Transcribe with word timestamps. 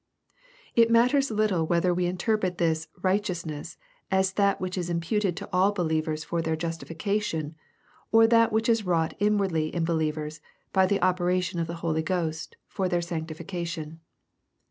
It 0.75 0.89
matters 0.89 1.29
little 1.29 1.67
whether 1.67 1.93
we 1.93 2.07
interpret 2.07 2.57
this" 2.57 2.87
righteous 3.03 3.45
ness" 3.45 3.77
as 4.09 4.33
that 4.33 4.59
which 4.59 4.75
is 4.75 4.89
imputed 4.89 5.37
to 5.37 5.49
all 5.53 5.71
believers 5.71 6.23
for 6.23 6.41
their 6.41 6.57
lustification, 6.57 7.53
or 8.11 8.25
that 8.25 8.51
which 8.51 8.67
is 8.67 8.83
wrought 8.83 9.13
inwardly 9.19 9.67
in 9.67 9.85
believers 9.85 10.41
by 10.73 10.87
the 10.87 11.03
operation 11.03 11.59
of 11.59 11.67
the 11.67 11.75
Holy 11.85 12.01
Ghost, 12.01 12.55
for 12.67 12.89
their 12.89 13.03
sanctification. 13.03 13.99